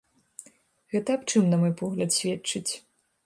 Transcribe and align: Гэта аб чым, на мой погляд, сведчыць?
Гэта 0.93 1.17
аб 1.19 1.27
чым, 1.29 1.43
на 1.51 1.59
мой 1.63 1.73
погляд, 1.81 2.17
сведчыць? 2.21 2.71